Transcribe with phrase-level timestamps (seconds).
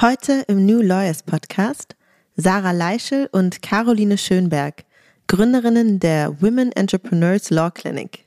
[0.00, 1.96] Heute im New Lawyers Podcast
[2.36, 4.84] Sarah Leischel und Caroline Schönberg,
[5.26, 8.22] Gründerinnen der Women Entrepreneurs Law Clinic.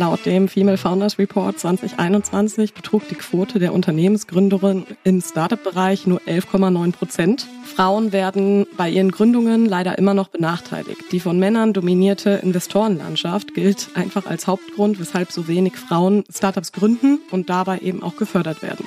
[0.00, 6.92] Laut dem Female Founders Report 2021 betrug die Quote der Unternehmensgründerinnen im Startup-Bereich nur 11,9
[6.92, 7.46] Prozent.
[7.66, 11.12] Frauen werden bei ihren Gründungen leider immer noch benachteiligt.
[11.12, 17.18] Die von Männern dominierte Investorenlandschaft gilt einfach als Hauptgrund, weshalb so wenig Frauen Startups gründen
[17.30, 18.86] und dabei eben auch gefördert werden.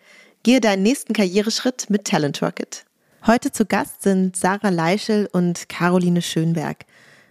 [0.43, 2.85] Gehe deinen nächsten Karriereschritt mit Talent Rocket.
[3.27, 6.85] Heute zu Gast sind Sarah Leischel und Caroline Schönberg.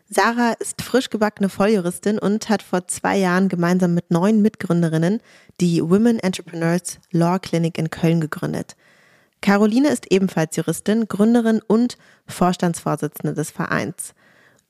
[0.09, 5.21] Sarah ist frisch gebackene Volljuristin und hat vor zwei Jahren gemeinsam mit neun Mitgründerinnen
[5.61, 8.77] die Women Entrepreneurs Law Clinic in Köln gegründet.
[9.41, 14.15] Caroline ist ebenfalls Juristin, Gründerin und Vorstandsvorsitzende des Vereins.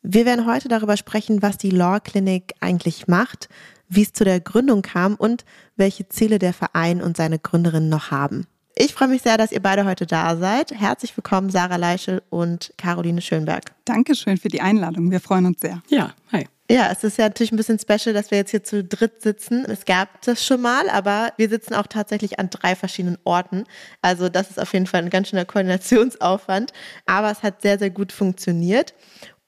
[0.03, 3.51] Wir werden heute darüber sprechen, was die Law Clinic eigentlich macht,
[3.91, 5.45] wie es zu der Gründung kam und
[5.77, 8.47] welche Ziele der Verein und seine Gründerinnen noch haben.
[8.77, 10.71] Ich freue mich sehr, dass ihr beide heute da seid.
[10.71, 13.73] Herzlich willkommen, Sarah Leischel und Caroline Schönberg.
[13.85, 15.11] Dankeschön für die Einladung.
[15.11, 15.83] Wir freuen uns sehr.
[15.89, 16.47] Ja, hi.
[16.71, 19.65] Ja, es ist ja natürlich ein bisschen special, dass wir jetzt hier zu dritt sitzen.
[19.65, 23.65] Es gab das schon mal, aber wir sitzen auch tatsächlich an drei verschiedenen Orten.
[24.03, 26.73] Also das ist auf jeden Fall ein ganz schöner Koordinationsaufwand.
[27.07, 28.95] Aber es hat sehr, sehr gut funktioniert.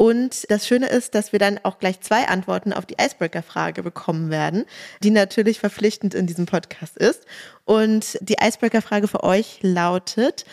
[0.02, 4.30] Und das Schöne ist, dass wir dann auch gleich zwei Antworten auf die Icebreaker-Frage bekommen
[4.30, 4.64] werden,
[5.00, 7.24] die natürlich verpflichtend in diesem Podcast ist.
[7.66, 10.44] Und die Icebreaker-Frage für euch lautet,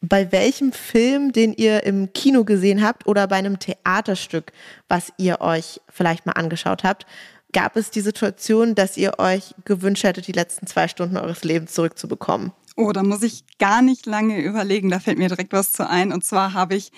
[0.00, 4.50] bei welchem Film, den ihr im Kino gesehen habt oder bei einem Theaterstück,
[4.88, 7.06] was ihr euch vielleicht mal angeschaut habt,
[7.52, 11.72] gab es die Situation, dass ihr euch gewünscht hättet, die letzten zwei Stunden eures Lebens
[11.72, 12.50] zurückzubekommen?
[12.80, 14.88] Oh, da muss ich gar nicht lange überlegen.
[14.88, 16.12] Da fällt mir direkt was zu ein.
[16.12, 16.92] Und zwar habe ich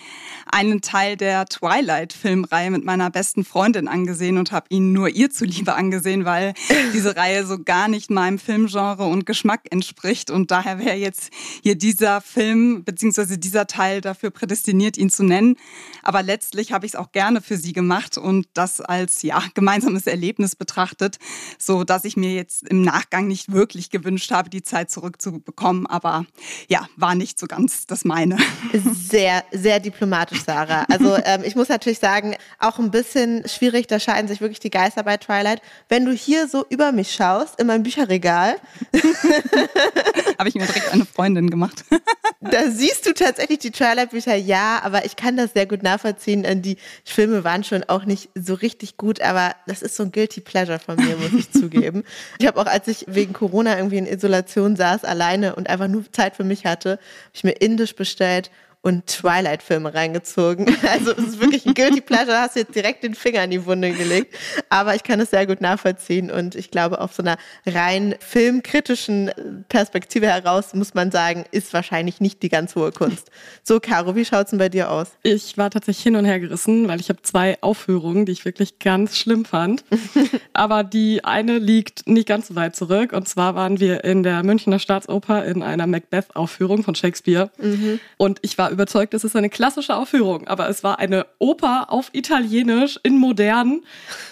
[0.44, 5.72] einen Teil der Twilight-Filmreihe mit meiner besten Freundin angesehen und habe ihn nur ihr zuliebe
[5.72, 6.52] angesehen, weil
[6.92, 10.30] diese Reihe so gar nicht meinem Filmgenre und Geschmack entspricht.
[10.30, 11.30] Und daher wäre jetzt
[11.62, 15.56] hier dieser Film beziehungsweise dieser Teil dafür prädestiniert, ihn zu nennen.
[16.02, 20.06] Aber letztlich habe ich es auch gerne für sie gemacht und das als ja gemeinsames
[20.06, 21.16] Erlebnis betrachtet,
[21.58, 25.86] so dass ich mir jetzt im Nachgang nicht wirklich gewünscht habe, die Zeit zurückzubekommen bekommen,
[25.86, 26.24] aber
[26.68, 28.36] ja, war nicht so ganz das meine.
[28.72, 30.84] Sehr, sehr diplomatisch, Sarah.
[30.90, 34.70] Also ähm, ich muss natürlich sagen, auch ein bisschen schwierig, da scheiden sich wirklich die
[34.70, 35.62] Geister bei Twilight.
[35.88, 38.56] Wenn du hier so über mich schaust, in meinem Bücherregal.
[40.38, 41.84] Habe ich mir direkt eine Freundin gemacht.
[42.40, 46.62] da siehst du tatsächlich die Twilight-Bücher, ja, aber ich kann das sehr gut nachvollziehen.
[46.62, 50.40] Die Filme waren schon auch nicht so richtig gut, aber das ist so ein Guilty
[50.40, 52.04] Pleasure von mir, muss ich zugeben.
[52.38, 56.10] Ich habe auch, als ich wegen Corona irgendwie in Isolation saß, alleine und einfach nur
[56.12, 57.00] Zeit für mich hatte, habe
[57.34, 58.50] ich mir Indisch bestellt
[58.82, 60.76] und Twilight-Filme reingezogen.
[60.90, 63.92] Also es ist wirklich ein Guilty Pleasure, hast jetzt direkt den Finger in die Wunde
[63.92, 64.34] gelegt.
[64.70, 69.30] Aber ich kann es sehr gut nachvollziehen und ich glaube, auf so einer rein filmkritischen
[69.68, 73.30] Perspektive heraus muss man sagen, ist wahrscheinlich nicht die ganz hohe Kunst.
[73.62, 75.12] So, Caro, wie schaut es denn bei dir aus?
[75.22, 78.78] Ich war tatsächlich hin und her gerissen, weil ich habe zwei Aufführungen, die ich wirklich
[78.78, 79.84] ganz schlimm fand.
[80.52, 83.12] Aber die eine liegt nicht ganz so weit zurück.
[83.12, 87.50] Und zwar waren wir in der Münchner Staatsoper in einer Macbeth-Aufführung von Shakespeare.
[87.58, 88.00] Mhm.
[88.16, 92.10] Und ich war überzeugt, es ist eine klassische Aufführung, aber es war eine Oper auf
[92.12, 93.82] Italienisch in modern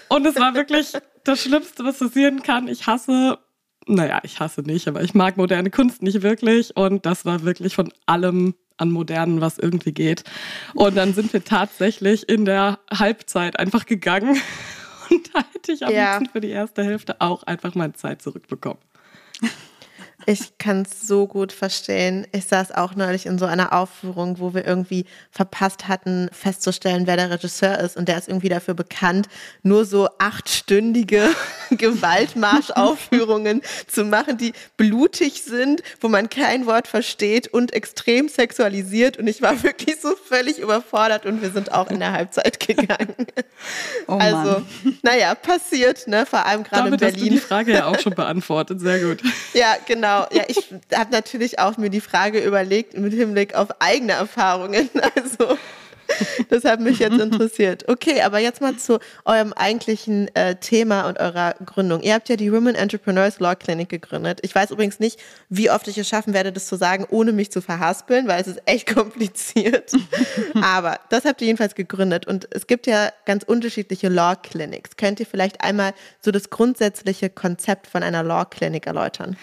[0.09, 0.93] und es war wirklich
[1.25, 2.69] das Schlimmste, was passieren kann.
[2.69, 3.39] Ich hasse,
[3.87, 7.75] naja, ich hasse nicht, aber ich mag moderne Kunst nicht wirklich und das war wirklich
[7.75, 10.25] von allem an Modernen, was irgendwie geht.
[10.75, 14.41] Und dann sind wir tatsächlich in der Halbzeit einfach gegangen
[15.11, 16.19] und da hätte ich am ja.
[16.19, 18.79] liebsten für die erste Hälfte auch einfach meine Zeit zurückbekommen.
[20.27, 22.27] Ich kann es so gut verstehen.
[22.33, 27.17] Ich saß auch neulich in so einer Aufführung, wo wir irgendwie verpasst hatten, festzustellen, wer
[27.17, 27.97] der Regisseur ist.
[27.97, 29.29] Und der ist irgendwie dafür bekannt,
[29.63, 31.31] nur so achtstündige
[31.71, 39.19] Gewaltmarschaufführungen zu machen, die blutig sind, wo man kein Wort versteht und extrem sexualisiert.
[39.19, 43.15] Und ich war wirklich so völlig überfordert und wir sind auch in der Halbzeit gegangen.
[44.09, 44.63] Oh also,
[45.03, 46.27] naja, passiert, ne?
[46.27, 47.15] vor allem gerade in Berlin.
[47.15, 49.23] Hast du die Frage ja auch schon beantwortet, sehr gut.
[49.55, 50.08] Ja, genau.
[50.09, 54.89] Ja, ich habe natürlich auch mir die Frage überlegt mit Hinblick auf eigene Erfahrungen.
[55.15, 55.57] Also
[56.49, 57.89] das hat mich jetzt interessiert.
[57.89, 62.03] Okay, aber jetzt mal zu eurem eigentlichen äh, Thema und eurer Gründung.
[62.03, 64.41] Ihr habt ja die Women Entrepreneurs Law Clinic gegründet.
[64.43, 65.19] Ich weiß übrigens nicht,
[65.49, 68.47] wie oft ich es schaffen werde, das zu sagen, ohne mich zu verhaspeln, weil es
[68.47, 69.93] ist echt kompliziert.
[70.55, 74.97] aber das habt ihr jedenfalls gegründet und es gibt ja ganz unterschiedliche Law Clinics.
[74.97, 79.37] Könnt ihr vielleicht einmal so das grundsätzliche Konzept von einer Law Clinic erläutern?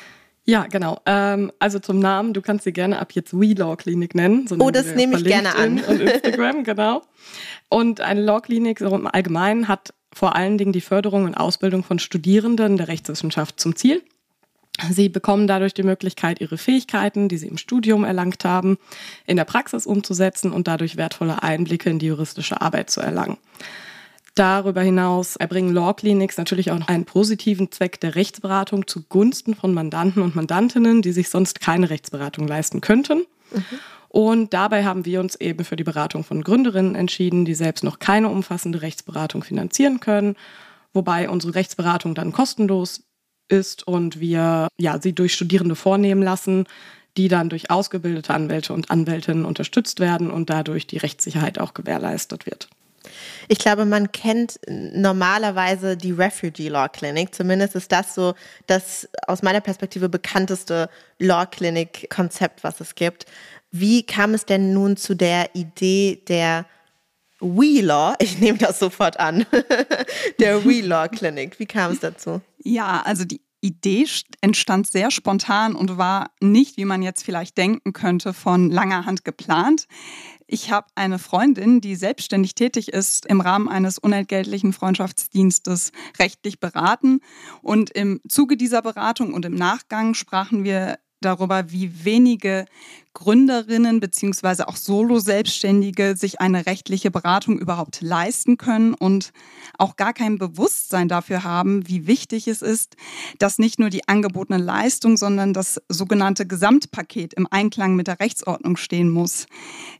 [0.47, 1.01] Ja, genau.
[1.07, 4.47] Ähm, also zum Namen, du kannst sie gerne ab jetzt We Law Klinik nennen.
[4.47, 5.79] So oh, das nehme ich gerne an.
[5.79, 7.01] Und Instagram, genau.
[7.67, 11.83] Und eine Law Klinik so im Allgemeinen hat vor allen Dingen die Förderung und Ausbildung
[11.83, 14.03] von Studierenden der Rechtswissenschaft zum Ziel.
[14.91, 18.77] Sie bekommen dadurch die Möglichkeit, ihre Fähigkeiten, die sie im Studium erlangt haben,
[19.25, 23.37] in der Praxis umzusetzen und dadurch wertvolle Einblicke in die juristische Arbeit zu erlangen.
[24.35, 30.21] Darüber hinaus erbringen Law Clinics natürlich auch einen positiven Zweck der Rechtsberatung zugunsten von Mandanten
[30.21, 33.25] und Mandantinnen, die sich sonst keine Rechtsberatung leisten könnten.
[33.51, 33.63] Mhm.
[34.09, 37.99] Und dabei haben wir uns eben für die Beratung von Gründerinnen entschieden, die selbst noch
[37.99, 40.35] keine umfassende Rechtsberatung finanzieren können,
[40.93, 43.03] wobei unsere Rechtsberatung dann kostenlos
[43.47, 46.65] ist und wir ja, sie durch Studierende vornehmen lassen,
[47.17, 52.45] die dann durch ausgebildete Anwälte und Anwältinnen unterstützt werden und dadurch die Rechtssicherheit auch gewährleistet
[52.45, 52.67] wird.
[53.47, 57.33] Ich glaube, man kennt normalerweise die Refugee Law Clinic.
[57.33, 58.33] Zumindest ist das so
[58.67, 63.25] das aus meiner Perspektive bekannteste Law Clinic Konzept, was es gibt.
[63.71, 66.65] Wie kam es denn nun zu der Idee der
[67.39, 68.15] We Law?
[68.19, 69.45] Ich nehme das sofort an.
[70.39, 71.59] der We Law Clinic.
[71.59, 72.41] Wie kam es dazu?
[72.63, 74.05] Ja, also die Idee
[74.41, 79.25] entstand sehr spontan und war nicht, wie man jetzt vielleicht denken könnte, von langer Hand
[79.25, 79.87] geplant.
[80.47, 87.21] Ich habe eine Freundin, die selbstständig tätig ist, im Rahmen eines unentgeltlichen Freundschaftsdienstes rechtlich beraten.
[87.61, 92.65] Und im Zuge dieser Beratung und im Nachgang sprachen wir darüber, wie wenige
[93.15, 99.31] Gründerinnen beziehungsweise auch Solo-Selbstständige sich eine rechtliche Beratung überhaupt leisten können und
[99.79, 102.97] auch gar kein Bewusstsein dafür haben, wie wichtig es ist,
[103.39, 108.77] dass nicht nur die angebotene Leistung, sondern das sogenannte Gesamtpaket im Einklang mit der Rechtsordnung
[108.77, 109.47] stehen muss.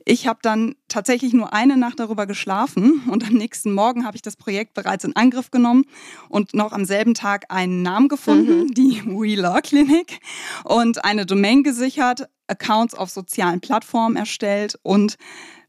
[0.04, 4.22] Ich habe dann tatsächlich nur eine Nacht darüber geschlafen und am nächsten Morgen habe ich
[4.22, 5.86] das Projekt bereits in Angriff genommen
[6.28, 8.74] und noch am selben Tag einen Namen gefunden, mhm.
[8.74, 10.20] die We Law Clinic
[10.66, 15.18] und eine Domain gesichert, Accounts auf sozialen Plattformen erstellt und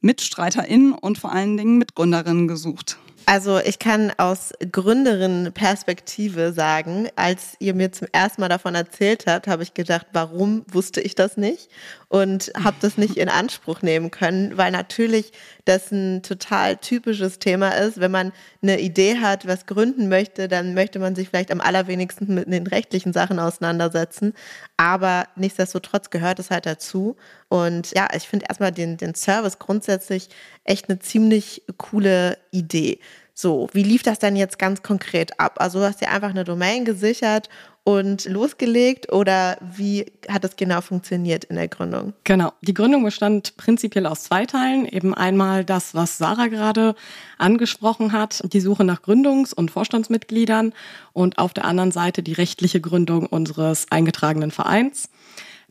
[0.00, 2.98] MitstreiterInnen und vor allen Dingen Mitgründerinnen gesucht.
[3.28, 9.48] Also ich kann aus Gründerinnen-Perspektive sagen, als ihr mir zum ersten Mal davon erzählt habt,
[9.48, 11.68] habe ich gedacht, warum wusste ich das nicht?
[12.06, 15.32] Und habe das nicht in Anspruch nehmen können, weil natürlich
[15.64, 17.98] das ein total typisches Thema ist.
[17.98, 18.32] Wenn man
[18.62, 22.68] eine Idee hat, was gründen möchte, dann möchte man sich vielleicht am allerwenigsten mit den
[22.68, 24.34] rechtlichen Sachen auseinandersetzen.
[24.76, 27.16] Aber nichtsdestotrotz gehört es halt dazu.
[27.48, 30.28] Und ja, ich finde erstmal den, den Service grundsätzlich
[30.64, 32.98] echt eine ziemlich coole Idee.
[33.34, 35.56] So, wie lief das denn jetzt ganz konkret ab?
[35.60, 37.50] Also hast du einfach eine Domain gesichert
[37.84, 42.14] und losgelegt oder wie hat das genau funktioniert in der Gründung?
[42.24, 44.86] Genau, die Gründung bestand prinzipiell aus zwei Teilen.
[44.86, 46.96] Eben einmal das, was Sarah gerade
[47.38, 50.72] angesprochen hat, die Suche nach Gründungs- und Vorstandsmitgliedern
[51.12, 55.10] und auf der anderen Seite die rechtliche Gründung unseres eingetragenen Vereins.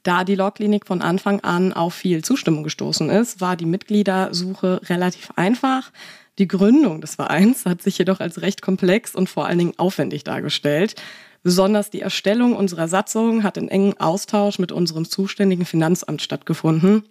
[0.06, 5.32] Da die Law-Klinik von Anfang an auf viel Zustimmung gestoßen ist, war die Mitgliedersuche relativ
[5.36, 5.92] einfach.
[6.38, 10.24] Die Gründung des Vereins hat sich jedoch als recht komplex und vor allen Dingen aufwendig
[10.24, 10.94] dargestellt.
[11.42, 17.04] Besonders die Erstellung unserer Satzung hat in engem Austausch mit unserem zuständigen Finanzamt stattgefunden.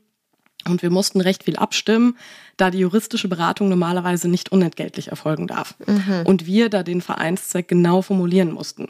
[0.64, 2.16] Und wir mussten recht viel abstimmen,
[2.56, 5.74] da die juristische Beratung normalerweise nicht unentgeltlich erfolgen darf.
[5.84, 6.22] Mhm.
[6.26, 8.88] Und wir da den Vereinszweck genau formulieren mussten.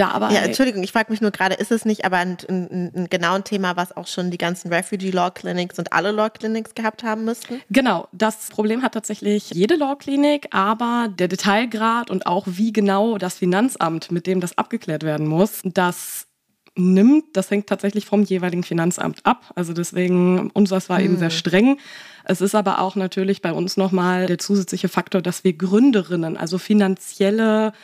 [0.00, 0.32] Dabei.
[0.32, 3.34] Ja, Entschuldigung, ich frage mich nur gerade, ist es nicht aber ein, ein, ein genau
[3.34, 7.02] ein Thema, was auch schon die ganzen Refugee Law Clinics und alle Law Clinics gehabt
[7.02, 7.60] haben müssten?
[7.68, 13.18] Genau, das Problem hat tatsächlich jede Law Clinic, aber der Detailgrad und auch wie genau
[13.18, 16.26] das Finanzamt, mit dem das abgeklärt werden muss, das
[16.76, 19.52] nimmt, das hängt tatsächlich vom jeweiligen Finanzamt ab.
[19.54, 21.04] Also deswegen, unseres war hm.
[21.04, 21.76] eben sehr streng.
[22.24, 26.56] Es ist aber auch natürlich bei uns nochmal der zusätzliche Faktor, dass wir Gründerinnen, also
[26.56, 27.74] finanzielle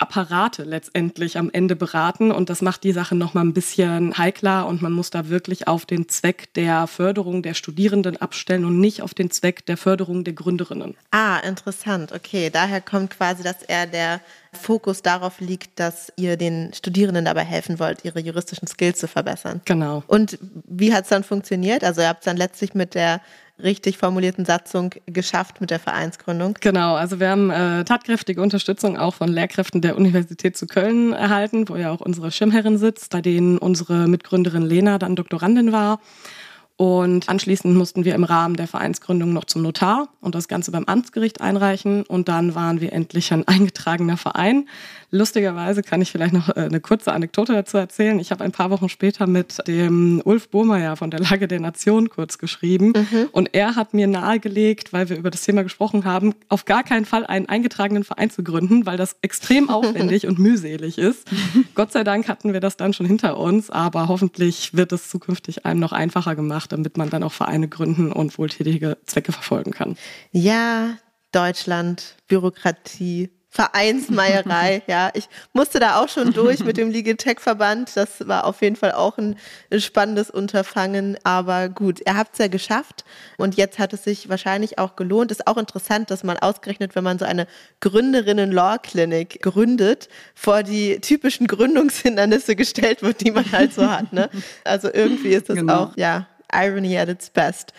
[0.00, 4.66] Apparate letztendlich am Ende beraten und das macht die Sache noch mal ein bisschen heikler
[4.66, 9.02] und man muss da wirklich auf den Zweck der Förderung der Studierenden abstellen und nicht
[9.02, 10.96] auf den Zweck der Förderung der Gründerinnen.
[11.10, 12.12] Ah, interessant.
[12.12, 14.20] Okay, daher kommt quasi, dass er der
[14.52, 19.60] Fokus darauf liegt, dass ihr den Studierenden dabei helfen wollt, ihre juristischen Skills zu verbessern.
[19.66, 20.02] Genau.
[20.06, 21.84] Und wie hat es dann funktioniert?
[21.84, 23.20] Also ihr habt es dann letztlich mit der
[23.62, 26.54] richtig formulierten Satzung geschafft mit der Vereinsgründung?
[26.60, 31.68] Genau, also wir haben äh, tatkräftige Unterstützung auch von Lehrkräften der Universität zu Köln erhalten,
[31.68, 36.00] wo ja auch unsere Schirmherrin sitzt, bei denen unsere Mitgründerin Lena dann Doktorandin war.
[36.80, 40.86] Und anschließend mussten wir im Rahmen der Vereinsgründung noch zum Notar und das Ganze beim
[40.86, 42.04] Amtsgericht einreichen.
[42.04, 44.66] Und dann waren wir endlich ein eingetragener Verein.
[45.10, 48.18] Lustigerweise kann ich vielleicht noch äh, eine kurze Anekdote dazu erzählen.
[48.18, 52.08] Ich habe ein paar Wochen später mit dem Ulf Burmeier von der Lage der Nation
[52.08, 52.92] kurz geschrieben.
[52.96, 53.28] Mhm.
[53.32, 57.04] Und er hat mir nahegelegt, weil wir über das Thema gesprochen haben, auf gar keinen
[57.04, 61.28] Fall einen eingetragenen Verein zu gründen, weil das extrem aufwendig und mühselig ist.
[61.74, 65.66] Gott sei Dank hatten wir das dann schon hinter uns, aber hoffentlich wird es zukünftig
[65.66, 69.96] einem noch einfacher gemacht damit man dann auch Vereine gründen und wohltätige Zwecke verfolgen kann.
[70.32, 70.96] Ja,
[71.32, 75.10] Deutschland, Bürokratie, Vereinsmeierei, ja.
[75.12, 77.96] Ich musste da auch schon durch mit dem Ligetech-Verband.
[77.96, 79.36] Das war auf jeden Fall auch ein,
[79.72, 81.18] ein spannendes Unterfangen.
[81.24, 83.04] Aber gut, ihr habt es ja geschafft
[83.38, 85.32] und jetzt hat es sich wahrscheinlich auch gelohnt.
[85.32, 87.48] Ist auch interessant, dass man ausgerechnet, wenn man so eine
[87.80, 94.12] Gründerinnen-Law-Clinic gründet, vor die typischen Gründungshindernisse gestellt wird, die man halt so hat.
[94.12, 94.30] Ne?
[94.64, 95.84] Also irgendwie ist das genau.
[95.84, 97.72] auch, ja, Irony at its best.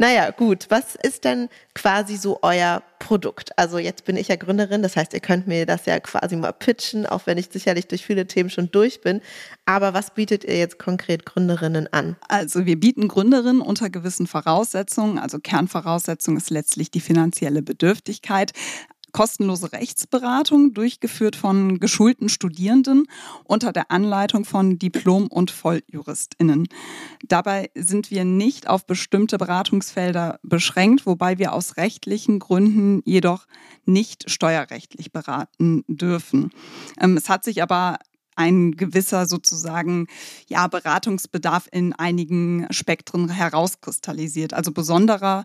[0.00, 0.66] Naja, gut.
[0.68, 3.58] Was ist denn quasi so euer Produkt?
[3.58, 6.52] Also jetzt bin ich ja Gründerin, das heißt, ihr könnt mir das ja quasi mal
[6.52, 9.20] pitchen, auch wenn ich sicherlich durch viele Themen schon durch bin.
[9.66, 12.16] Aber was bietet ihr jetzt konkret Gründerinnen an?
[12.28, 15.18] Also wir bieten Gründerinnen unter gewissen Voraussetzungen.
[15.18, 18.52] Also Kernvoraussetzung ist letztlich die finanzielle Bedürftigkeit
[19.12, 23.06] kostenlose Rechtsberatung durchgeführt von geschulten Studierenden
[23.44, 26.68] unter der Anleitung von Diplom- und Volljuristinnen.
[27.26, 33.46] Dabei sind wir nicht auf bestimmte Beratungsfelder beschränkt, wobei wir aus rechtlichen Gründen jedoch
[33.84, 36.50] nicht steuerrechtlich beraten dürfen.
[37.00, 37.98] Ähm, es hat sich aber
[38.38, 40.06] ein gewisser sozusagen
[40.46, 44.54] ja Beratungsbedarf in einigen Spektren herauskristallisiert.
[44.54, 45.44] Also besonderer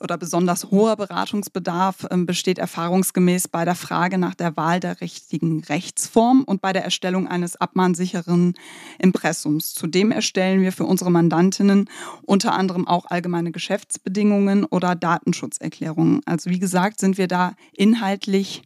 [0.00, 5.62] oder besonders hoher Beratungsbedarf ähm, besteht erfahrungsgemäß bei der Frage nach der Wahl der richtigen
[5.64, 8.54] Rechtsform und bei der Erstellung eines abmahnsicheren
[8.98, 9.74] Impressums.
[9.74, 11.88] Zudem erstellen wir für unsere Mandantinnen
[12.22, 16.20] unter anderem auch allgemeine Geschäftsbedingungen oder Datenschutzerklärungen.
[16.26, 18.62] Also wie gesagt, sind wir da inhaltlich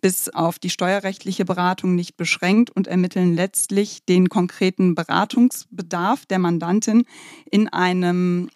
[0.00, 7.04] bis auf die steuerrechtliche Beratung nicht beschränkt und ermitteln letztlich den konkreten Beratungsbedarf der Mandantin
[7.50, 8.48] in einem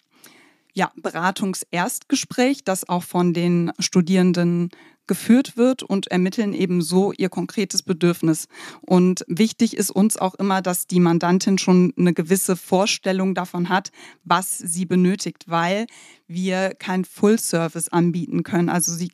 [0.75, 4.69] ja, Beratungserstgespräch, das auch von den Studierenden
[5.07, 8.47] geführt wird und ermitteln eben so ihr konkretes Bedürfnis.
[8.81, 13.91] Und wichtig ist uns auch immer, dass die Mandantin schon eine gewisse Vorstellung davon hat,
[14.23, 15.85] was sie benötigt, weil
[16.27, 18.69] wir kein Full-Service anbieten können.
[18.69, 19.11] Also sie,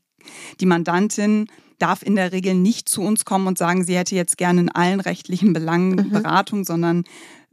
[0.60, 4.38] die Mandantin darf in der Regel nicht zu uns kommen und sagen, sie hätte jetzt
[4.38, 6.10] gerne in allen rechtlichen Belangen mhm.
[6.12, 7.03] Beratung, sondern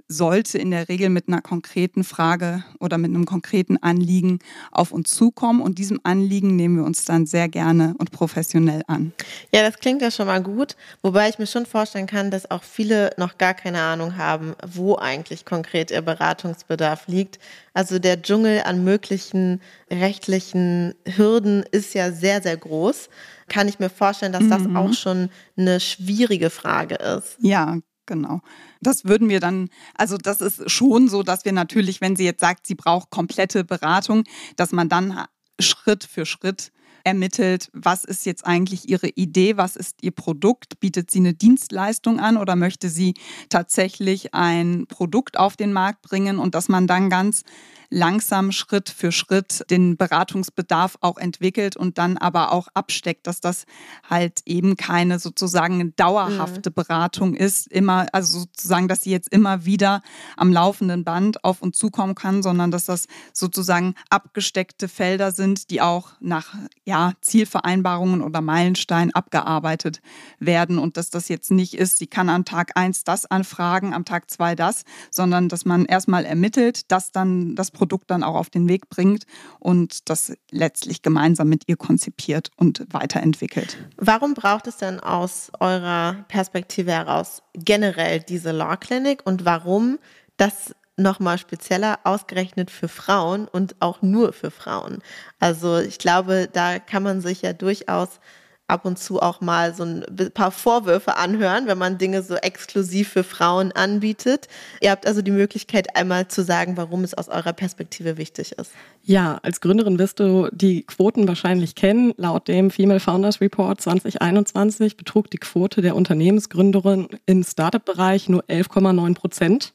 [0.08, 4.38] sollte in der Regel mit einer konkreten Frage oder mit einem konkreten Anliegen
[4.72, 5.60] auf uns zukommen.
[5.60, 9.12] Und diesem Anliegen nehmen wir uns dann sehr gerne und professionell an.
[9.52, 10.76] Ja, das klingt ja schon mal gut.
[11.02, 14.96] Wobei ich mir schon vorstellen kann, dass auch viele noch gar keine Ahnung haben, wo
[14.96, 17.38] eigentlich konkret ihr Beratungsbedarf liegt.
[17.74, 19.60] Also der Dschungel an möglichen
[19.90, 23.10] rechtlichen Hürden ist ja sehr, sehr groß.
[23.48, 24.76] Kann ich mir vorstellen, dass das mhm.
[24.76, 27.36] auch schon eine schwierige Frage ist.
[27.40, 28.40] Ja, Genau.
[28.80, 32.40] Das würden wir dann, also das ist schon so, dass wir natürlich, wenn sie jetzt
[32.40, 34.24] sagt, sie braucht komplette Beratung,
[34.56, 35.26] dass man dann
[35.60, 36.72] Schritt für Schritt
[37.08, 42.20] ermittelt, was ist jetzt eigentlich ihre Idee, was ist ihr Produkt, bietet sie eine Dienstleistung
[42.20, 43.14] an oder möchte sie
[43.48, 47.42] tatsächlich ein Produkt auf den Markt bringen und dass man dann ganz
[47.90, 53.64] langsam Schritt für Schritt den Beratungsbedarf auch entwickelt und dann aber auch absteckt, dass das
[54.08, 56.74] halt eben keine sozusagen dauerhafte mhm.
[56.74, 60.02] Beratung ist, immer, also sozusagen, dass sie jetzt immer wieder
[60.36, 65.80] am laufenden Band auf uns zukommen kann, sondern dass das sozusagen abgesteckte Felder sind, die
[65.80, 70.00] auch nach ja, Zielvereinbarungen oder Meilensteinen abgearbeitet
[70.38, 74.04] werden und dass das jetzt nicht ist, sie kann an Tag eins das anfragen, am
[74.04, 78.50] Tag zwei das, sondern dass man erstmal ermittelt, dass dann das Produkt dann auch auf
[78.50, 79.24] den Weg bringt
[79.58, 83.78] und das letztlich gemeinsam mit ihr konzipiert und weiterentwickelt.
[83.96, 89.98] Warum braucht es denn aus eurer Perspektive heraus generell diese Law Clinic und warum
[90.36, 94.98] das nochmal spezieller ausgerechnet für Frauen und auch nur für Frauen?
[95.40, 98.20] Also ich glaube, da kann man sich ja durchaus
[98.68, 103.08] ab und zu auch mal so ein paar Vorwürfe anhören, wenn man Dinge so exklusiv
[103.08, 104.46] für Frauen anbietet.
[104.80, 108.72] Ihr habt also die Möglichkeit, einmal zu sagen, warum es aus eurer Perspektive wichtig ist.
[109.02, 112.12] Ja, als Gründerin wirst du die Quoten wahrscheinlich kennen.
[112.18, 119.14] Laut dem Female Founders Report 2021 betrug die Quote der Unternehmensgründerin im Startup-Bereich nur 11,9
[119.14, 119.72] Prozent.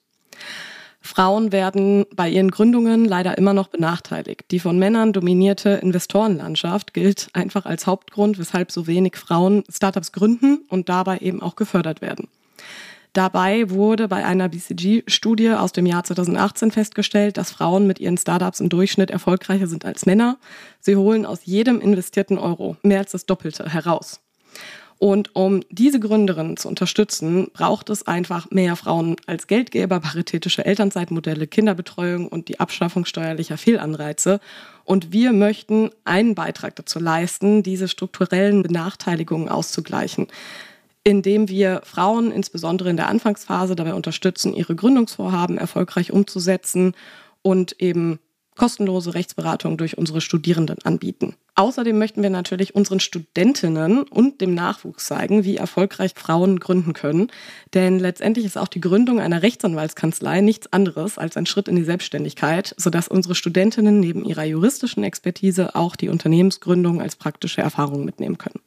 [1.05, 4.45] Frauen werden bei ihren Gründungen leider immer noch benachteiligt.
[4.51, 10.61] Die von Männern dominierte Investorenlandschaft gilt einfach als Hauptgrund, weshalb so wenig Frauen Startups gründen
[10.69, 12.29] und dabei eben auch gefördert werden.
[13.11, 18.61] Dabei wurde bei einer BCG-Studie aus dem Jahr 2018 festgestellt, dass Frauen mit ihren Startups
[18.61, 20.37] im Durchschnitt erfolgreicher sind als Männer.
[20.79, 24.21] Sie holen aus jedem investierten Euro mehr als das Doppelte heraus.
[25.03, 31.45] Und um diese Gründerinnen zu unterstützen, braucht es einfach mehr Frauen als Geldgeber, paritätische Elternzeitmodelle,
[31.45, 34.39] Kinderbetreuung und die Abschaffung steuerlicher Fehlanreize.
[34.85, 40.27] Und wir möchten einen Beitrag dazu leisten, diese strukturellen Benachteiligungen auszugleichen
[41.05, 46.93] indem wir Frauen insbesondere in der Anfangsphase dabei unterstützen, ihre Gründungsvorhaben erfolgreich umzusetzen
[47.41, 48.19] und eben
[48.55, 51.35] kostenlose Rechtsberatung durch unsere Studierenden anbieten.
[51.55, 57.31] Außerdem möchten wir natürlich unseren Studentinnen und dem Nachwuchs zeigen, wie erfolgreich Frauen gründen können.
[57.75, 61.83] Denn letztendlich ist auch die Gründung einer Rechtsanwaltskanzlei nichts anderes als ein Schritt in die
[61.83, 68.39] Selbstständigkeit, sodass unsere Studentinnen neben ihrer juristischen Expertise auch die Unternehmensgründung als praktische Erfahrung mitnehmen
[68.39, 68.59] können.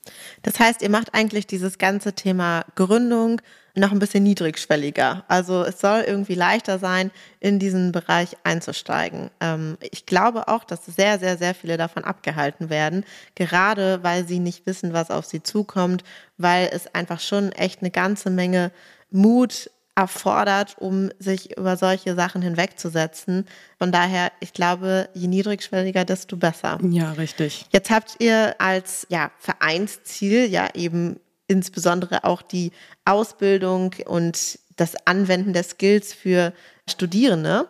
[0.43, 3.40] Das heißt, ihr macht eigentlich dieses ganze Thema Gründung
[3.80, 5.25] noch ein bisschen niedrigschwelliger.
[5.28, 9.30] Also es soll irgendwie leichter sein, in diesen Bereich einzusteigen.
[9.40, 13.04] Ähm, ich glaube auch, dass sehr, sehr, sehr viele davon abgehalten werden,
[13.35, 16.04] gerade weil sie nicht wissen, was auf sie zukommt,
[16.38, 18.73] weil es einfach schon echt eine ganze Menge
[19.11, 23.47] Mut erfordert, um sich über solche Sachen hinwegzusetzen.
[23.78, 26.78] Von daher, ich glaube, je niedrigschwelliger, desto besser.
[26.83, 27.64] Ja, richtig.
[27.73, 31.18] Jetzt habt ihr als ja, Vereinsziel ja eben
[31.49, 32.73] insbesondere auch die
[33.05, 36.53] Ausbildung und das Anwenden der Skills für
[36.88, 37.69] Studierende.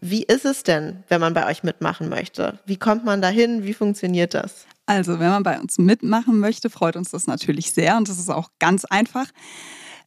[0.00, 2.58] Wie ist es denn, wenn man bei euch mitmachen möchte?
[2.66, 3.64] Wie kommt man dahin?
[3.64, 4.66] Wie funktioniert das?
[4.86, 8.30] Also, wenn man bei uns mitmachen möchte, freut uns das natürlich sehr und das ist
[8.30, 9.26] auch ganz einfach.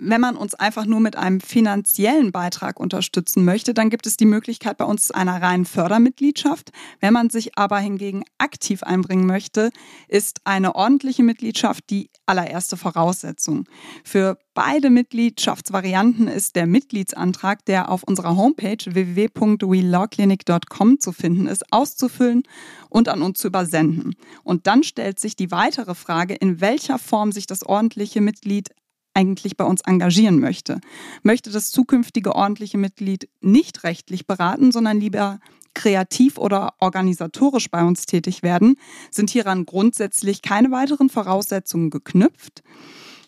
[0.03, 4.25] Wenn man uns einfach nur mit einem finanziellen Beitrag unterstützen möchte, dann gibt es die
[4.25, 6.71] Möglichkeit bei uns einer reinen Fördermitgliedschaft.
[6.99, 9.69] Wenn man sich aber hingegen aktiv einbringen möchte,
[10.07, 13.65] ist eine ordentliche Mitgliedschaft die allererste Voraussetzung.
[14.03, 22.41] Für beide Mitgliedschaftsvarianten ist der Mitgliedsantrag, der auf unserer Homepage www.welawclinic.com zu finden ist, auszufüllen
[22.89, 24.15] und an uns zu übersenden.
[24.43, 28.69] Und dann stellt sich die weitere Frage, in welcher Form sich das ordentliche Mitglied
[29.13, 30.79] eigentlich bei uns engagieren möchte.
[31.23, 35.39] Möchte das zukünftige ordentliche Mitglied nicht rechtlich beraten, sondern lieber
[35.73, 38.75] kreativ oder organisatorisch bei uns tätig werden,
[39.09, 42.63] sind hieran grundsätzlich keine weiteren Voraussetzungen geknüpft.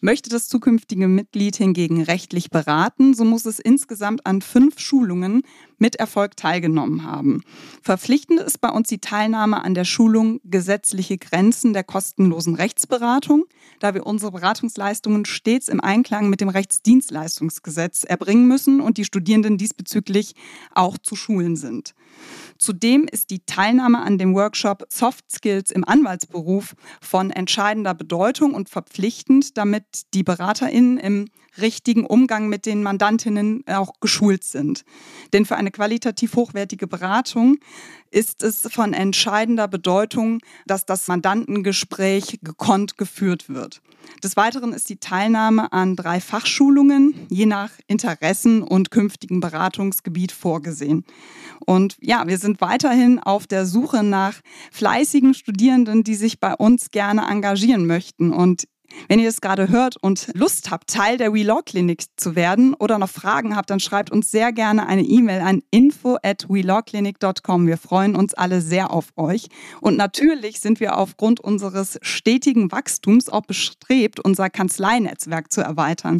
[0.02, 5.44] Möchte das zukünftige Mitglied hingegen rechtlich beraten, so muss es insgesamt an fünf Schulungen
[5.84, 7.42] mit Erfolg teilgenommen haben.
[7.82, 13.44] Verpflichtend ist bei uns die Teilnahme an der Schulung Gesetzliche Grenzen der kostenlosen Rechtsberatung,
[13.82, 19.58] da wir unsere Beratungsleistungen stets im Einklang mit dem Rechtsdienstleistungsgesetz erbringen müssen und die Studierenden
[19.58, 20.36] diesbezüglich
[20.74, 21.94] auch zu schulen sind.
[22.58, 28.70] Zudem ist die Teilnahme an dem Workshop Soft Skills im Anwaltsberuf von entscheidender Bedeutung und
[28.70, 31.26] verpflichtend, damit die BeraterInnen im
[31.58, 34.86] richtigen Umgang mit den Mandantinnen auch geschult sind.
[35.34, 37.58] Denn für eine qualitativ hochwertige Beratung
[38.12, 43.82] ist es von entscheidender Bedeutung, dass das Mandantengespräch gekonnt geführt wird.
[44.24, 51.06] Des Weiteren ist die Teilnahme an drei Fachschulungen je nach Interessen und künftigen Beratungsgebiet vorgesehen.
[51.66, 56.92] Und ja, wir sind weiterhin auf der Suche nach fleißigen Studierenden, die sich bei uns
[56.92, 58.32] gerne engagieren möchten.
[58.32, 58.68] Und
[59.08, 62.74] wenn ihr es gerade hört und Lust habt, Teil der We Law Clinic zu werden
[62.74, 67.68] oder noch Fragen habt, dann schreibt uns sehr gerne eine E-Mail an info at welawclinic.com.
[67.68, 69.48] Wir freuen uns alle sehr auf euch.
[69.82, 76.20] Und natürlich sind wir aufgrund unseres stetigen Wachstums auch bestrebt, unser Kanzleinetzwerk zu erweitern.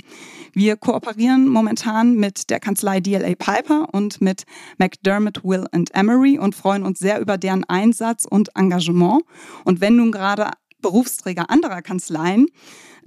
[0.54, 4.44] Wir kooperieren momentan mit der Kanzlei DLA Piper und mit
[4.78, 9.24] McDermott, Will Emery und freuen uns sehr über deren Einsatz und Engagement.
[9.66, 10.52] Und wenn nun gerade
[10.84, 12.48] Berufsträger anderer Kanzleien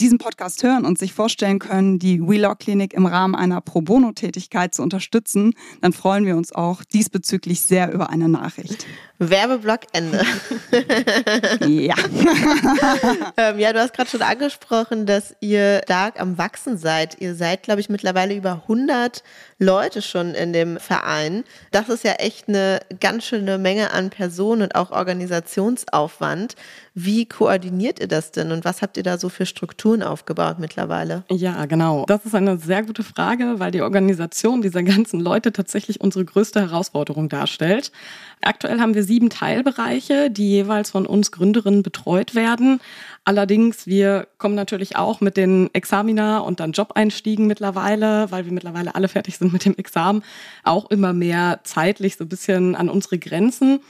[0.00, 4.74] diesen Podcast hören und sich vorstellen können, die WeLaw Klinik im Rahmen einer Pro Bono-Tätigkeit
[4.74, 8.86] zu unterstützen, dann freuen wir uns auch diesbezüglich sehr über eine Nachricht.
[9.18, 10.22] Werbeblock Ende.
[11.66, 11.94] ja.
[13.38, 17.18] ähm, ja, du hast gerade schon angesprochen, dass ihr stark am Wachsen seid.
[17.20, 19.22] Ihr seid, glaube ich, mittlerweile über 100
[19.58, 21.44] Leute schon in dem Verein.
[21.70, 26.54] Das ist ja echt eine ganz schöne Menge an Personen und auch Organisationsaufwand.
[26.92, 31.24] Wie koordiniert ihr das denn und was habt ihr da so für Strukturen aufgebaut mittlerweile?
[31.30, 32.04] Ja, genau.
[32.06, 36.60] Das ist eine sehr gute Frage, weil die Organisation dieser ganzen Leute tatsächlich unsere größte
[36.60, 37.92] Herausforderung darstellt.
[38.42, 42.80] Aktuell haben wir sieben Teilbereiche, die jeweils von uns Gründerinnen betreut werden.
[43.24, 48.94] Allerdings, wir kommen natürlich auch mit den Examina und dann Job-Einstiegen mittlerweile, weil wir mittlerweile
[48.94, 50.22] alle fertig sind mit dem Examen,
[50.62, 53.80] auch immer mehr zeitlich so ein bisschen an unsere Grenzen.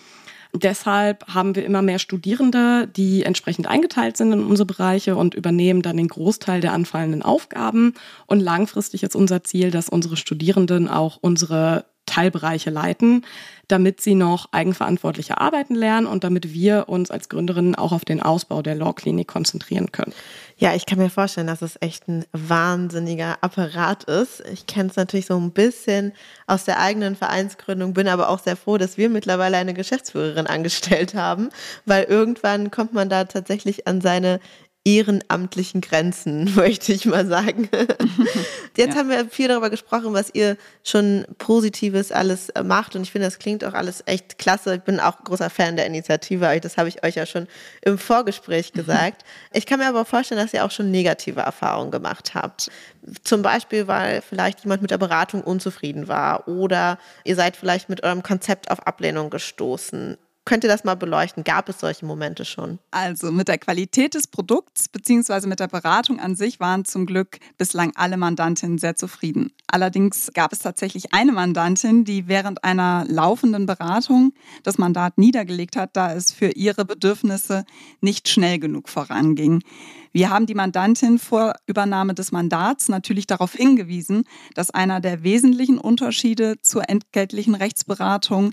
[0.56, 5.82] Deshalb haben wir immer mehr Studierende, die entsprechend eingeteilt sind in unsere Bereiche und übernehmen
[5.82, 7.94] dann den Großteil der anfallenden Aufgaben.
[8.26, 13.24] Und langfristig ist unser Ziel, dass unsere Studierenden auch unsere Teilbereiche leiten,
[13.68, 18.22] damit sie noch eigenverantwortliche arbeiten lernen und damit wir uns als Gründerinnen auch auf den
[18.22, 20.12] Ausbau der Law Klinik konzentrieren können.
[20.58, 24.42] Ja, ich kann mir vorstellen, dass es echt ein wahnsinniger Apparat ist.
[24.52, 26.12] Ich kenne es natürlich so ein bisschen
[26.46, 31.14] aus der eigenen Vereinsgründung, bin aber auch sehr froh, dass wir mittlerweile eine Geschäftsführerin angestellt
[31.14, 31.50] haben,
[31.84, 34.40] weil irgendwann kommt man da tatsächlich an seine
[34.86, 37.68] ehrenamtlichen Grenzen, möchte ich mal sagen.
[38.76, 39.00] Jetzt ja.
[39.00, 43.26] haben wir viel darüber gesprochen, was ihr schon Positives alles äh, macht und ich finde,
[43.26, 44.76] das klingt auch alles echt klasse.
[44.76, 47.48] Ich bin auch großer Fan der Initiative, das habe ich euch ja schon
[47.82, 49.24] im Vorgespräch gesagt.
[49.52, 52.70] Ich kann mir aber vorstellen, dass ihr auch schon negative Erfahrungen gemacht habt.
[53.24, 58.04] Zum Beispiel, weil vielleicht jemand mit der Beratung unzufrieden war oder ihr seid vielleicht mit
[58.04, 60.16] eurem Konzept auf Ablehnung gestoßen.
[60.46, 61.42] Könnt ihr das mal beleuchten?
[61.42, 62.78] Gab es solche Momente schon?
[62.92, 65.48] Also mit der Qualität des Produkts bzw.
[65.48, 69.52] mit der Beratung an sich waren zum Glück bislang alle Mandantinnen sehr zufrieden.
[69.66, 75.96] Allerdings gab es tatsächlich eine Mandantin, die während einer laufenden Beratung das Mandat niedergelegt hat,
[75.96, 77.64] da es für ihre Bedürfnisse
[78.00, 79.64] nicht schnell genug voranging.
[80.12, 84.22] Wir haben die Mandantin vor Übernahme des Mandats natürlich darauf hingewiesen,
[84.54, 88.52] dass einer der wesentlichen Unterschiede zur entgeltlichen Rechtsberatung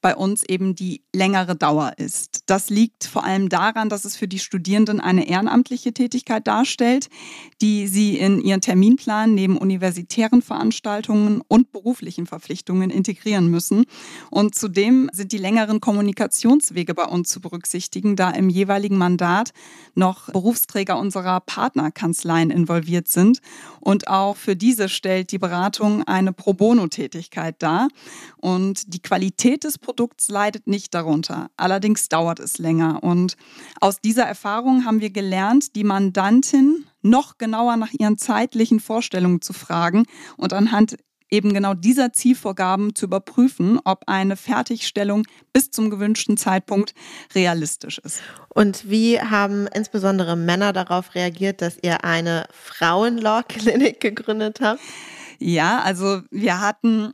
[0.00, 2.44] bei uns eben die längere Dauer ist.
[2.46, 7.08] Das liegt vor allem daran, dass es für die Studierenden eine ehrenamtliche Tätigkeit darstellt,
[7.60, 13.84] die sie in ihren Terminplan neben universitären Veranstaltungen und beruflichen Verpflichtungen integrieren müssen.
[14.30, 19.52] Und zudem sind die längeren Kommunikationswege bei uns zu berücksichtigen, da im jeweiligen Mandat
[19.94, 23.40] noch Berufsträger unserer Partnerkanzleien involviert sind.
[23.80, 27.88] Und auch für diese stellt die Beratung eine Pro Bono-Tätigkeit dar.
[28.38, 31.50] Und die Qualität des Produkts leidet nicht darunter.
[31.56, 33.02] Allerdings dauert es länger.
[33.02, 33.36] Und
[33.80, 39.52] aus dieser Erfahrung haben wir gelernt, die Mandantin noch genauer nach ihren zeitlichen Vorstellungen zu
[39.52, 40.04] fragen
[40.36, 40.96] und anhand
[41.28, 46.94] eben genau dieser Zielvorgaben zu überprüfen, ob eine Fertigstellung bis zum gewünschten Zeitpunkt
[47.34, 48.22] realistisch ist.
[48.48, 54.80] Und wie haben insbesondere Männer darauf reagiert, dass ihr eine Frauenlaw-Klinik gegründet habt?
[55.40, 57.12] Ja, also wir hatten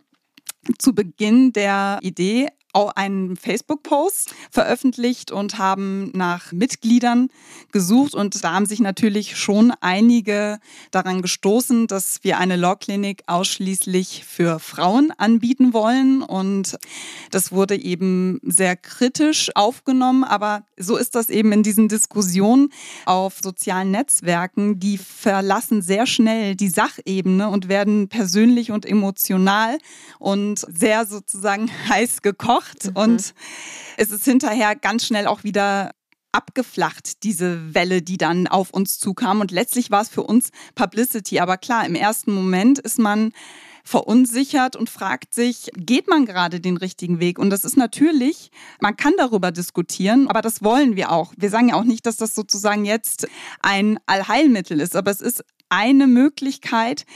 [0.79, 7.29] zu Beginn der Idee auch einen Facebook-Post veröffentlicht und haben nach Mitgliedern
[7.73, 8.15] gesucht.
[8.15, 10.59] Und da haben sich natürlich schon einige
[10.91, 16.21] daran gestoßen, dass wir eine Law-Klinik ausschließlich für Frauen anbieten wollen.
[16.21, 16.77] Und
[17.31, 20.23] das wurde eben sehr kritisch aufgenommen.
[20.23, 22.69] Aber so ist das eben in diesen Diskussionen
[23.07, 24.79] auf sozialen Netzwerken.
[24.79, 29.79] Die verlassen sehr schnell die Sachebene und werden persönlich und emotional
[30.19, 32.97] und sehr sozusagen heiß gekocht gemacht mhm.
[32.97, 33.35] und
[33.97, 35.93] es ist hinterher ganz schnell auch wieder
[36.33, 39.41] abgeflacht, diese Welle, die dann auf uns zukam.
[39.41, 41.41] Und letztlich war es für uns Publicity.
[41.41, 43.33] Aber klar, im ersten Moment ist man
[43.85, 47.39] verunsichert und fragt sich, geht man gerade den richtigen Weg?
[47.39, 48.51] Und das ist natürlich,
[48.81, 51.33] man kann darüber diskutieren, aber das wollen wir auch.
[51.39, 53.29] Wir sagen ja auch nicht, dass das sozusagen jetzt
[53.63, 57.07] ein Allheilmittel ist, aber es ist eine Möglichkeit,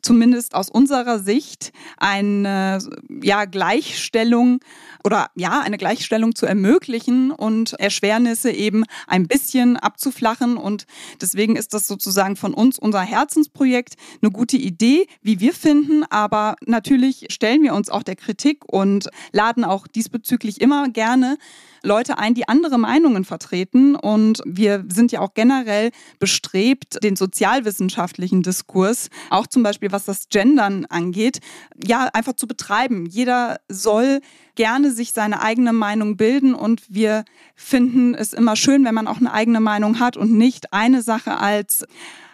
[0.00, 2.78] zumindest aus unserer Sicht eine
[3.22, 4.60] ja, Gleichstellung
[5.04, 10.56] oder ja, eine Gleichstellung zu ermöglichen und Erschwernisse eben ein bisschen abzuflachen.
[10.56, 10.86] Und
[11.20, 16.04] deswegen ist das sozusagen von uns unser Herzensprojekt eine gute Idee, wie wir finden.
[16.10, 21.36] Aber natürlich stellen wir uns auch der Kritik und laden auch diesbezüglich immer gerne
[21.82, 23.96] Leute ein, die andere Meinungen vertreten.
[23.96, 30.04] Und wir sind ja auch generell bestrebt, den sozialwissenschaftlichen Diskurs auch zum Beispiel Beispiel was
[30.04, 31.40] das Gendern angeht,
[31.84, 33.06] ja, einfach zu betreiben.
[33.06, 34.20] Jeder soll
[34.54, 37.24] gerne sich seine eigene Meinung bilden und wir
[37.56, 41.38] finden es immer schön, wenn man auch eine eigene Meinung hat und nicht eine Sache
[41.38, 41.84] als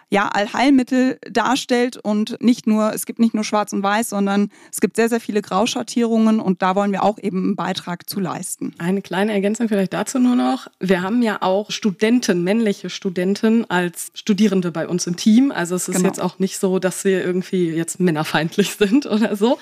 [0.09, 4.81] ja, Allheilmittel darstellt und nicht nur, es gibt nicht nur schwarz und weiß, sondern es
[4.81, 8.73] gibt sehr, sehr viele Grauschattierungen und da wollen wir auch eben einen Beitrag zu leisten.
[8.79, 10.67] Eine kleine Ergänzung vielleicht dazu nur noch.
[10.79, 15.51] Wir haben ja auch Studenten, männliche Studenten als Studierende bei uns im Team.
[15.51, 16.07] Also es ist genau.
[16.07, 19.59] jetzt auch nicht so, dass wir irgendwie jetzt männerfeindlich sind oder so.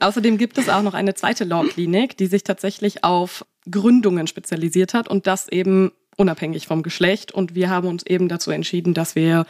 [0.00, 5.08] Außerdem gibt es auch noch eine zweite Law-Klinik, die sich tatsächlich auf Gründungen spezialisiert hat
[5.08, 7.32] und das eben unabhängig vom Geschlecht.
[7.32, 9.46] Und wir haben uns eben dazu entschieden, dass wir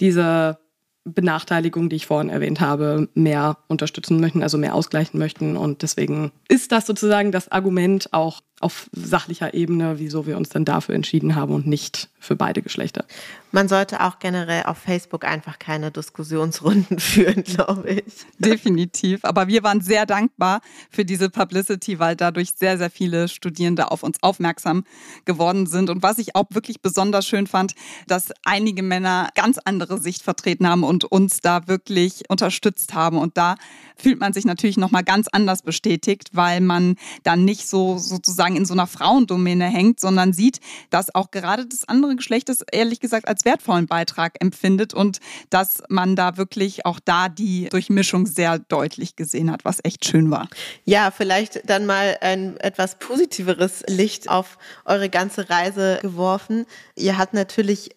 [0.00, 0.58] diese
[1.04, 5.56] Benachteiligung, die ich vorhin erwähnt habe, mehr unterstützen möchten, also mehr ausgleichen möchten.
[5.56, 10.64] Und deswegen ist das sozusagen das Argument auch auf sachlicher Ebene, wieso wir uns dann
[10.64, 13.04] dafür entschieden haben und nicht für beide Geschlechter.
[13.52, 18.26] Man sollte auch generell auf Facebook einfach keine Diskussionsrunden führen, glaube ich.
[18.38, 19.24] Definitiv.
[19.24, 24.02] Aber wir waren sehr dankbar für diese Publicity, weil dadurch sehr, sehr viele Studierende auf
[24.02, 24.84] uns aufmerksam
[25.24, 25.88] geworden sind.
[25.88, 27.74] Und was ich auch wirklich besonders schön fand,
[28.06, 33.18] dass einige Männer ganz andere Sicht vertreten haben und uns da wirklich unterstützt haben.
[33.18, 33.54] Und da
[33.96, 38.64] fühlt man sich natürlich nochmal ganz anders bestätigt, weil man dann nicht so sozusagen in
[38.64, 43.26] so einer Frauendomäne hängt, sondern sieht, dass auch gerade das andere Geschlecht es ehrlich gesagt
[43.26, 45.18] als wertvollen Beitrag empfindet und
[45.50, 50.30] dass man da wirklich auch da die Durchmischung sehr deutlich gesehen hat, was echt schön
[50.30, 50.48] war.
[50.84, 56.66] Ja, vielleicht dann mal ein etwas positiveres Licht auf eure ganze Reise geworfen.
[56.94, 57.90] Ihr habt natürlich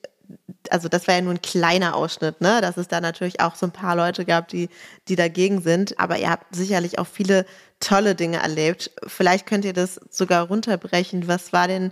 [0.70, 2.62] also das war ja nur ein kleiner Ausschnitt, ne?
[2.62, 4.70] Dass es da natürlich auch so ein paar Leute gab, die,
[5.08, 6.00] die dagegen sind.
[6.00, 7.46] Aber ihr habt sicherlich auch viele
[7.80, 8.92] tolle Dinge erlebt.
[9.08, 11.28] Vielleicht könnt ihr das sogar runterbrechen.
[11.28, 11.92] Was war denn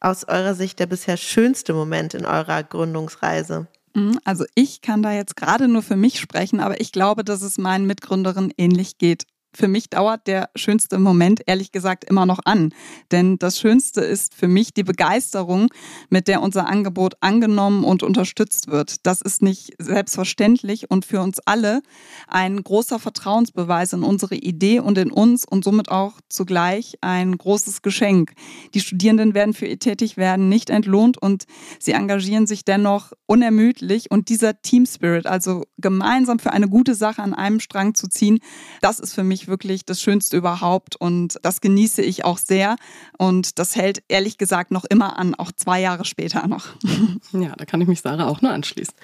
[0.00, 3.66] aus eurer Sicht der bisher schönste Moment in eurer Gründungsreise?
[3.94, 7.42] Mhm, also ich kann da jetzt gerade nur für mich sprechen, aber ich glaube, dass
[7.42, 12.40] es meinen Mitgründerinnen ähnlich geht für mich dauert der schönste Moment ehrlich gesagt immer noch
[12.44, 12.72] an.
[13.10, 15.68] Denn das Schönste ist für mich die Begeisterung,
[16.08, 19.06] mit der unser Angebot angenommen und unterstützt wird.
[19.06, 21.82] Das ist nicht selbstverständlich und für uns alle
[22.28, 27.82] ein großer Vertrauensbeweis in unsere Idee und in uns und somit auch zugleich ein großes
[27.82, 28.32] Geschenk.
[28.74, 31.44] Die Studierenden werden für ihr Tätigwerden nicht entlohnt und
[31.78, 37.22] sie engagieren sich dennoch unermüdlich und dieser Team Spirit, also gemeinsam für eine gute Sache
[37.22, 38.38] an einem Strang zu ziehen,
[38.80, 42.76] das ist für mich mich wirklich das Schönste überhaupt und das genieße ich auch sehr
[43.18, 46.68] und das hält ehrlich gesagt noch immer an, auch zwei Jahre später noch.
[47.32, 48.94] Ja, da kann ich mich Sarah auch nur anschließen.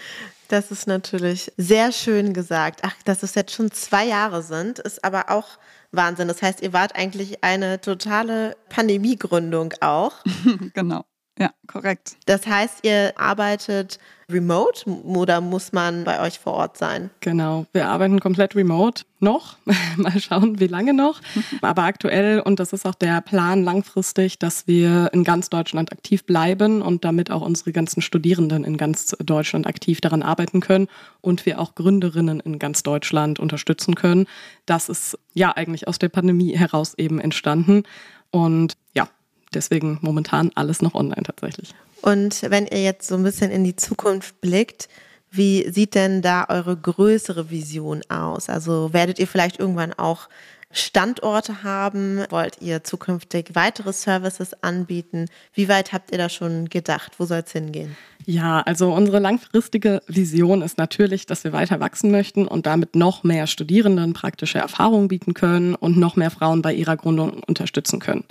[0.48, 2.80] Das ist natürlich sehr schön gesagt.
[2.82, 5.46] Ach, dass es jetzt schon zwei Jahre sind, ist aber auch
[5.92, 6.28] Wahnsinn.
[6.28, 10.12] Das heißt, ihr wart eigentlich eine totale Pandemiegründung auch.
[10.74, 11.04] genau.
[11.38, 12.16] Ja, korrekt.
[12.26, 13.98] Das heißt, ihr arbeitet
[14.30, 17.10] remote oder muss man bei euch vor Ort sein?
[17.20, 19.56] Genau, wir arbeiten komplett remote noch.
[19.96, 21.20] Mal schauen, wie lange noch.
[21.62, 26.24] Aber aktuell, und das ist auch der Plan langfristig, dass wir in ganz Deutschland aktiv
[26.24, 30.88] bleiben und damit auch unsere ganzen Studierenden in ganz Deutschland aktiv daran arbeiten können
[31.20, 34.26] und wir auch Gründerinnen in ganz Deutschland unterstützen können.
[34.66, 37.84] Das ist ja eigentlich aus der Pandemie heraus eben entstanden.
[38.30, 39.08] Und ja,
[39.54, 41.74] deswegen momentan alles noch online tatsächlich.
[42.02, 44.88] Und wenn ihr jetzt so ein bisschen in die Zukunft blickt,
[45.30, 48.48] wie sieht denn da eure größere Vision aus?
[48.48, 50.28] Also werdet ihr vielleicht irgendwann auch
[50.70, 52.24] Standorte haben?
[52.28, 55.26] Wollt ihr zukünftig weitere Services anbieten?
[55.54, 57.12] Wie weit habt ihr da schon gedacht?
[57.18, 57.96] Wo soll es hingehen?
[58.26, 63.24] Ja, also unsere langfristige Vision ist natürlich, dass wir weiter wachsen möchten und damit noch
[63.24, 68.24] mehr Studierenden praktische Erfahrungen bieten können und noch mehr Frauen bei ihrer Gründung unterstützen können.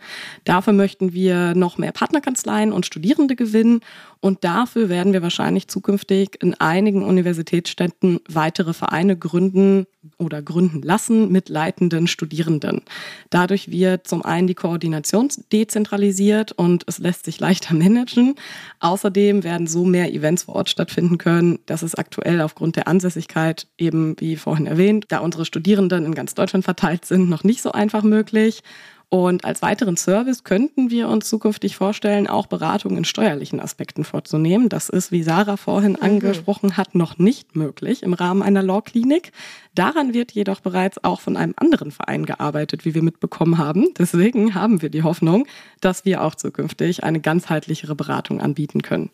[0.43, 3.82] Dafür möchten wir noch mehr Partnerkanzleien und Studierende gewinnen
[4.22, 9.86] und dafür werden wir wahrscheinlich zukünftig in einigen Universitätsstädten weitere Vereine gründen
[10.18, 12.82] oder gründen lassen mit leitenden Studierenden.
[13.30, 18.36] Dadurch wird zum einen die Koordination dezentralisiert und es lässt sich leichter managen.
[18.80, 21.60] Außerdem werden so mehr Events vor Ort stattfinden können.
[21.66, 26.34] Das ist aktuell aufgrund der Ansässigkeit eben, wie vorhin erwähnt, da unsere Studierenden in ganz
[26.34, 28.62] Deutschland verteilt sind, noch nicht so einfach möglich.
[29.10, 34.67] Und als weiteren Service könnten wir uns zukünftig vorstellen, auch Beratung in steuerlichen Aspekten vorzunehmen.
[34.67, 36.02] Das ist, wie Sarah vorhin mhm.
[36.02, 39.32] angesprochen hat, noch nicht möglich im Rahmen einer Law-Klinik.
[39.74, 43.93] Daran wird jedoch bereits auch von einem anderen Verein gearbeitet, wie wir mitbekommen haben.
[43.98, 45.48] Deswegen haben wir die Hoffnung,
[45.80, 49.10] dass wir auch zukünftig eine ganzheitlichere Beratung anbieten können.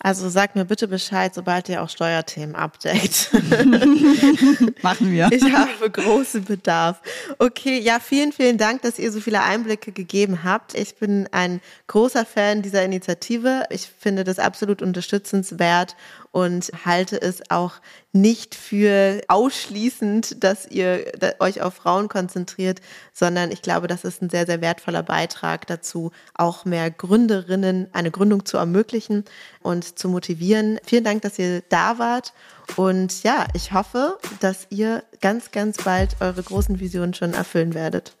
[0.00, 3.30] Also sag mir bitte Bescheid, sobald ihr auch Steuerthemen abdeckt.
[4.82, 5.28] Machen wir.
[5.32, 7.00] Ich habe großen Bedarf.
[7.38, 10.74] Okay, ja, vielen, vielen Dank, dass ihr so viele Einblicke gegeben habt.
[10.74, 13.64] Ich bin ein großer Fan dieser Initiative.
[13.70, 15.96] Ich finde das absolut unterstützenswert
[16.30, 17.74] und halte es auch
[18.12, 21.04] nicht für ausschließend, dass ihr
[21.40, 22.80] euch auf Frauen konzentriert,
[23.12, 28.10] sondern ich glaube, das ist ein sehr, sehr wertvoller Beitrag dazu, auch mehr Gründerinnen eine
[28.10, 29.24] Gründung zu ermöglichen
[29.60, 30.78] und zu motivieren.
[30.84, 32.32] Vielen Dank, dass ihr da wart.
[32.76, 38.14] Und ja, ich hoffe, dass ihr ganz, ganz bald eure großen Visionen schon erfüllen werdet.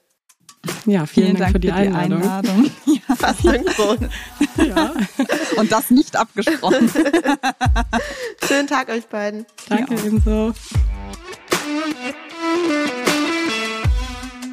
[0.86, 2.22] Ja, vielen, vielen Dank, Dank, für die, für die Einladung.
[2.22, 2.70] Einladung.
[2.86, 3.14] Ja.
[3.16, 4.08] Fast synchron.
[4.56, 4.92] ja.
[5.56, 6.90] Und das nicht abgesprochen.
[8.46, 9.46] Schönen Tag euch beiden.
[9.68, 10.04] Danke ja.
[10.04, 10.52] ebenso.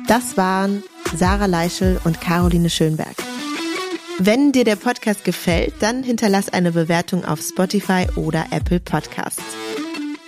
[0.08, 0.84] Das waren
[1.16, 3.16] Sarah Leischel und Caroline Schönberg.
[4.20, 9.44] Wenn dir der Podcast gefällt, dann hinterlass eine Bewertung auf Spotify oder Apple Podcasts.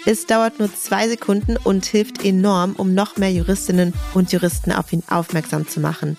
[0.10, 4.94] Es dauert nur zwei Sekunden und hilft enorm, um noch mehr Juristinnen und Juristen auf
[4.94, 6.16] ihn aufmerksam zu machen.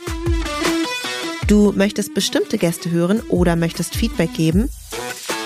[1.46, 4.68] Du möchtest bestimmte Gäste hören oder möchtest Feedback geben?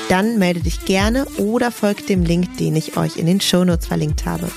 [0.09, 4.27] Dann melde dich gerne oder folgt dem Link, den ich euch in den Shownotes verlinkt
[4.27, 4.51] habe.